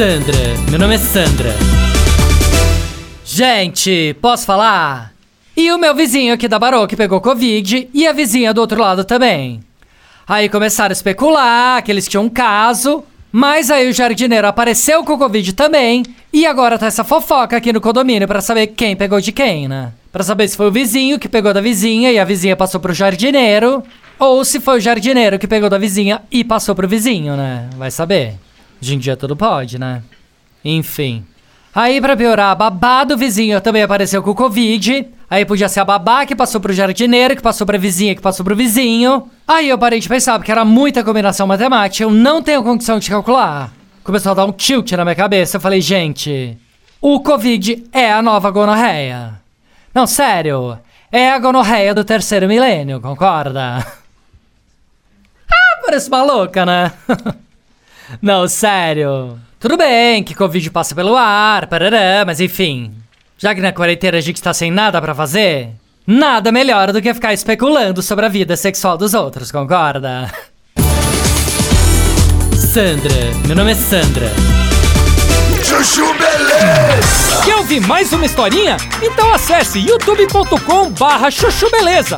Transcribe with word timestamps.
Sandra, 0.00 0.38
meu 0.70 0.78
nome 0.78 0.94
é 0.94 0.98
Sandra. 0.98 1.50
Gente, 3.22 4.16
posso 4.22 4.46
falar? 4.46 5.12
E 5.54 5.70
o 5.70 5.76
meu 5.76 5.94
vizinho 5.94 6.32
aqui 6.32 6.48
da 6.48 6.58
Barô 6.58 6.86
que 6.86 6.96
pegou 6.96 7.20
Covid 7.20 7.86
e 7.92 8.06
a 8.06 8.12
vizinha 8.14 8.54
do 8.54 8.62
outro 8.62 8.80
lado 8.80 9.04
também. 9.04 9.60
Aí 10.26 10.48
começaram 10.48 10.90
a 10.90 10.94
especular 10.94 11.82
que 11.82 11.92
eles 11.92 12.08
tinham 12.08 12.24
um 12.24 12.30
caso, 12.30 13.04
mas 13.30 13.70
aí 13.70 13.90
o 13.90 13.92
jardineiro 13.92 14.46
apareceu 14.46 15.04
com 15.04 15.18
Covid 15.18 15.52
também 15.52 16.02
e 16.32 16.46
agora 16.46 16.78
tá 16.78 16.86
essa 16.86 17.04
fofoca 17.04 17.58
aqui 17.58 17.70
no 17.70 17.78
condomínio 17.82 18.26
pra 18.26 18.40
saber 18.40 18.68
quem 18.68 18.96
pegou 18.96 19.20
de 19.20 19.32
quem, 19.32 19.68
né? 19.68 19.92
Pra 20.10 20.24
saber 20.24 20.48
se 20.48 20.56
foi 20.56 20.68
o 20.68 20.72
vizinho 20.72 21.18
que 21.18 21.28
pegou 21.28 21.52
da 21.52 21.60
vizinha 21.60 22.10
e 22.10 22.18
a 22.18 22.24
vizinha 22.24 22.56
passou 22.56 22.80
pro 22.80 22.94
jardineiro, 22.94 23.82
ou 24.18 24.46
se 24.46 24.60
foi 24.60 24.78
o 24.78 24.80
jardineiro 24.80 25.38
que 25.38 25.46
pegou 25.46 25.68
da 25.68 25.76
vizinha 25.76 26.22
e 26.30 26.42
passou 26.42 26.74
pro 26.74 26.88
vizinho, 26.88 27.36
né? 27.36 27.68
Vai 27.76 27.90
saber. 27.90 28.38
Hoje 28.80 28.94
em 28.94 28.98
dia 28.98 29.16
tudo 29.16 29.36
pode, 29.36 29.78
né? 29.78 30.02
Enfim. 30.64 31.24
Aí, 31.74 32.00
pra 32.00 32.16
piorar, 32.16 32.50
a 32.50 32.54
babá 32.54 33.04
do 33.04 33.16
vizinho 33.16 33.60
também 33.60 33.82
apareceu 33.82 34.22
com 34.22 34.34
Covid. 34.34 35.06
Aí 35.30 35.44
podia 35.44 35.68
ser 35.68 35.80
a 35.80 35.84
babá 35.84 36.26
que 36.26 36.34
passou 36.34 36.60
pro 36.60 36.72
jardineiro, 36.72 37.36
que 37.36 37.42
passou 37.42 37.64
pra 37.64 37.78
vizinha, 37.78 38.14
que 38.16 38.20
passou 38.20 38.44
pro 38.44 38.56
vizinho. 38.56 39.30
Aí 39.46 39.68
eu 39.68 39.78
parei 39.78 40.00
de 40.00 40.08
pensar, 40.08 40.36
porque 40.38 40.50
era 40.50 40.64
muita 40.64 41.04
combinação 41.04 41.46
matemática, 41.46 42.02
eu 42.02 42.10
não 42.10 42.42
tenho 42.42 42.64
condição 42.64 42.98
de 42.98 43.08
calcular. 43.08 43.72
Começou 44.02 44.32
a 44.32 44.34
dar 44.34 44.44
um 44.44 44.52
tilt 44.52 44.90
na 44.92 45.04
minha 45.04 45.14
cabeça, 45.14 45.56
eu 45.56 45.60
falei, 45.60 45.80
gente, 45.80 46.58
o 47.00 47.20
Covid 47.20 47.84
é 47.92 48.10
a 48.12 48.20
nova 48.20 48.50
gonorreia. 48.50 49.40
Não, 49.94 50.06
sério, 50.06 50.76
é 51.12 51.30
a 51.30 51.38
gonorreia 51.38 51.94
do 51.94 52.02
terceiro 52.04 52.48
milênio, 52.48 53.00
concorda? 53.00 53.86
Ah, 55.52 55.80
parece 55.84 56.08
maluca, 56.08 56.64
né? 56.64 56.92
Não, 58.20 58.46
sério. 58.48 59.38
Tudo 59.58 59.76
bem 59.76 60.22
que 60.22 60.34
Covid 60.34 60.70
passa 60.70 60.94
pelo 60.94 61.16
ar, 61.16 61.66
parará, 61.66 62.24
mas 62.24 62.40
enfim. 62.40 62.94
Já 63.38 63.54
que 63.54 63.60
na 63.60 63.72
quarentena 63.72 64.18
a 64.18 64.20
gente 64.20 64.42
tá 64.42 64.52
sem 64.52 64.70
nada 64.70 65.00
pra 65.00 65.14
fazer, 65.14 65.70
nada 66.06 66.50
melhor 66.52 66.92
do 66.92 67.00
que 67.00 67.12
ficar 67.14 67.32
especulando 67.32 68.02
sobre 68.02 68.26
a 68.26 68.28
vida 68.28 68.56
sexual 68.56 68.96
dos 68.98 69.14
outros, 69.14 69.50
concorda? 69.52 70.30
Sandra, 72.54 73.14
meu 73.46 73.56
nome 73.56 73.72
é 73.72 73.74
Sandra. 73.74 74.30
Chuchu 75.64 76.06
Beleza! 76.14 77.42
Quer 77.44 77.56
ouvir 77.56 77.80
mais 77.86 78.12
uma 78.12 78.26
historinha? 78.26 78.76
Então 79.02 79.32
acesse 79.32 79.78
youtube.com 79.78 80.90
barra 80.90 81.30
chuchu 81.30 81.70
beleza. 81.70 82.16